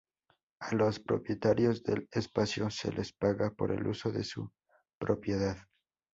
A 0.59 0.73
los 0.73 0.99
propietarios 0.99 1.83
del 1.83 2.09
espacio 2.11 2.71
se 2.71 2.91
les 2.91 3.13
paga 3.13 3.51
por 3.51 3.71
el 3.71 3.85
uso 3.85 4.09
de 4.11 4.23
su 4.23 4.51
propiedad. 4.97 5.57